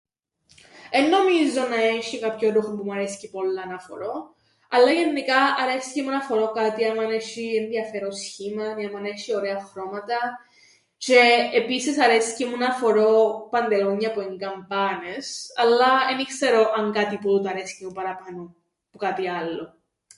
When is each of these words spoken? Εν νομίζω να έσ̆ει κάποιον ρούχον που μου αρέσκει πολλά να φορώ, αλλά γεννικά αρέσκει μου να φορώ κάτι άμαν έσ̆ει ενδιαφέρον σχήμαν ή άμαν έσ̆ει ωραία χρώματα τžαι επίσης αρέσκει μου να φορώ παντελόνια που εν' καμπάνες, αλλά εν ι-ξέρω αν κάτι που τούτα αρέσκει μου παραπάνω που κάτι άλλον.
Εν 0.91 1.09
νομίζω 1.09 1.61
να 1.67 1.75
έσ̆ει 1.81 2.19
κάποιον 2.21 2.53
ρούχον 2.53 2.77
που 2.77 2.83
μου 2.83 2.93
αρέσκει 2.93 3.29
πολλά 3.29 3.65
να 3.65 3.79
φορώ, 3.79 4.35
αλλά 4.69 4.91
γεννικά 4.91 5.35
αρέσκει 5.59 6.01
μου 6.01 6.09
να 6.09 6.21
φορώ 6.21 6.51
κάτι 6.51 6.85
άμαν 6.85 7.07
έσ̆ει 7.11 7.55
ενδιαφέρον 7.63 8.11
σχήμαν 8.11 8.77
ή 8.79 8.85
άμαν 8.85 9.03
έσ̆ει 9.05 9.35
ωραία 9.35 9.59
χρώματα 9.61 10.15
τžαι 11.01 11.53
επίσης 11.53 11.99
αρέσκει 11.99 12.45
μου 12.45 12.57
να 12.57 12.71
φορώ 12.73 13.11
παντελόνια 13.51 14.11
που 14.11 14.19
εν' 14.21 14.37
καμπάνες, 14.37 15.47
αλλά 15.55 15.87
εν 16.11 16.19
ι-ξέρω 16.19 16.71
αν 16.77 16.91
κάτι 16.91 17.17
που 17.17 17.27
τούτα 17.29 17.49
αρέσκει 17.49 17.85
μου 17.85 17.91
παραπάνω 17.91 18.55
που 18.91 18.97
κάτι 18.97 19.27
άλλον. 19.29 19.77